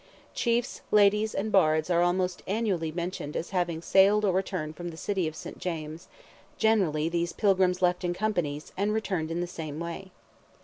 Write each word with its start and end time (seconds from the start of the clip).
Chiefs, 0.33 0.81
Ladies, 0.89 1.35
and 1.35 1.51
Bards, 1.51 1.87
are 1.91 2.01
almost 2.01 2.41
annually 2.47 2.91
mentioned 2.91 3.37
as 3.37 3.51
having 3.51 3.83
sailed 3.83 4.25
or 4.25 4.31
returned 4.33 4.75
from 4.75 4.89
the 4.89 4.97
city 4.97 5.27
of 5.27 5.35
St. 5.35 5.59
James; 5.59 6.07
generally 6.57 7.07
these 7.07 7.33
pilgrims 7.33 7.83
left 7.83 8.03
in 8.03 8.11
companies, 8.11 8.71
and 8.75 8.93
returned 8.95 9.29
in 9.29 9.41
the 9.41 9.45
same 9.45 9.79
way. 9.79 10.09